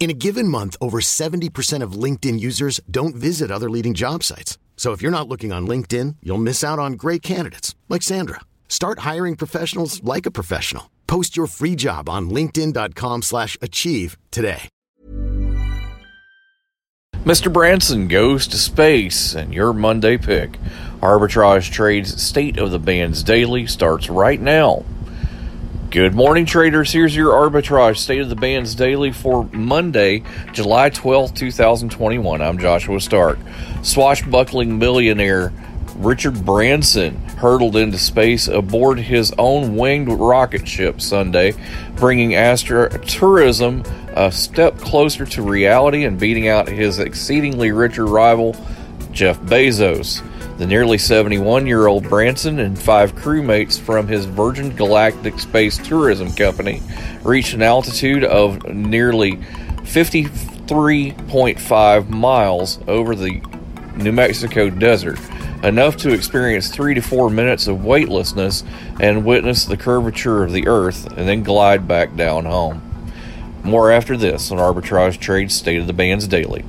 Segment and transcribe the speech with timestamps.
[0.00, 4.56] In a given month, over 70% of LinkedIn users don't visit other leading job sites.
[4.76, 8.40] So if you're not looking on LinkedIn, you'll miss out on great candidates like Sandra.
[8.68, 10.88] Start hiring professionals like a professional.
[11.08, 14.68] Post your free job on linkedin.com/achieve today.
[17.24, 17.52] Mr.
[17.52, 20.58] Branson goes to space, and your Monday pick.
[21.02, 24.84] Arbitrage Trades State of the Bands Daily starts right now.
[25.90, 26.92] Good morning, traders.
[26.92, 32.42] Here's your arbitrage state of the bands daily for Monday, July 12th, 2021.
[32.42, 33.38] I'm Joshua Stark.
[33.80, 35.50] Swashbuckling millionaire
[35.96, 41.54] Richard Branson hurtled into space aboard his own winged rocket ship Sunday,
[41.96, 48.54] bringing astro tourism a step closer to reality and beating out his exceedingly richer rival,
[49.10, 50.22] Jeff Bezos.
[50.58, 56.32] The nearly 71 year old Branson and five crewmates from his Virgin Galactic Space Tourism
[56.32, 56.82] Company
[57.22, 63.40] reached an altitude of nearly 53.5 miles over the
[63.94, 65.20] New Mexico desert,
[65.62, 68.64] enough to experience three to four minutes of weightlessness
[68.98, 72.82] and witness the curvature of the Earth, and then glide back down home.
[73.62, 76.64] More after this on Arbitrage Trade State of the Bands Daily.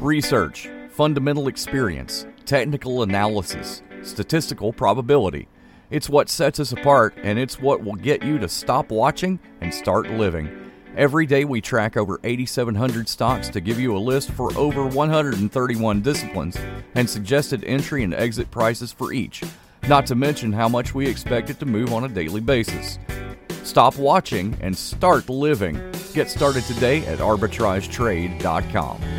[0.00, 5.46] Research, fundamental experience, technical analysis, statistical probability.
[5.90, 9.72] It's what sets us apart, and it's what will get you to stop watching and
[9.72, 10.72] start living.
[10.96, 16.00] Every day, we track over 8,700 stocks to give you a list for over 131
[16.00, 16.56] disciplines
[16.94, 19.42] and suggested entry and exit prices for each,
[19.86, 22.98] not to mention how much we expect it to move on a daily basis.
[23.62, 25.78] Stop watching and start living.
[26.14, 29.17] Get started today at arbitragetrade.com.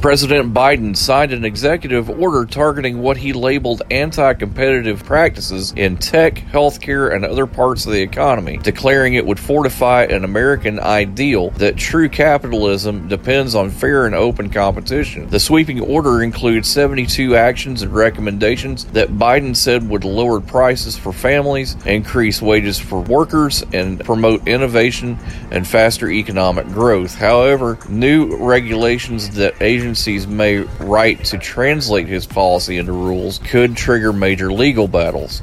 [0.00, 6.36] President Biden signed an executive order targeting what he labeled anti competitive practices in tech,
[6.36, 11.76] healthcare, and other parts of the economy, declaring it would fortify an American ideal that
[11.76, 15.28] true capitalism depends on fair and open competition.
[15.30, 21.12] The sweeping order includes 72 actions and recommendations that Biden said would lower prices for
[21.12, 25.18] families, increase wages for workers, and promote innovation
[25.50, 27.16] and faster economic growth.
[27.16, 33.74] However, new regulations that Asian agencies may write to translate his policy into rules could
[33.74, 35.40] trigger major legal battles.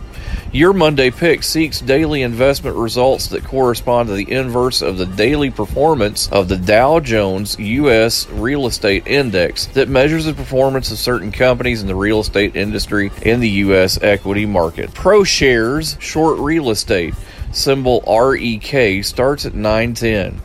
[0.51, 5.50] Your Monday pick seeks daily investment results that correspond to the inverse of the daily
[5.50, 8.29] performance of the Dow Jones U.S.
[8.29, 13.12] Real Estate Index that measures the performance of certain companies in the real estate industry
[13.23, 13.97] in the U.S.
[14.03, 14.91] equity market.
[14.91, 17.16] ProShares Short Real Estate,
[17.51, 20.39] symbol REK, starts at 910.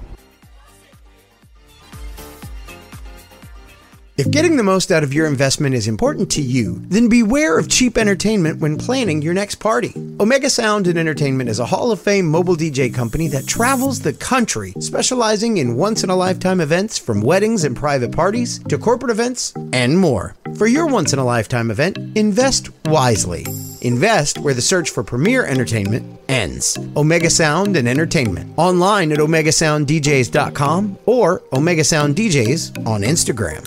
[4.20, 7.70] If getting the most out of your investment is important to you, then beware of
[7.70, 9.94] cheap entertainment when planning your next party.
[10.20, 14.12] Omega Sound and Entertainment is a Hall of Fame mobile DJ company that travels the
[14.12, 19.10] country, specializing in once in a lifetime events from weddings and private parties to corporate
[19.10, 20.36] events and more.
[20.58, 23.46] For your once in a lifetime event, invest wisely.
[23.80, 26.76] Invest where the search for premier entertainment ends.
[26.94, 28.52] Omega Sound and Entertainment.
[28.58, 33.66] Online at OmegaSoundDJs.com or Omega Sound DJs on Instagram.